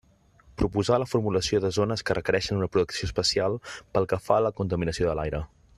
[0.61, 4.55] Proposar la formulació de zones que requereixen una protecció especial pel que fa a la
[4.63, 5.45] contaminació de l'aire.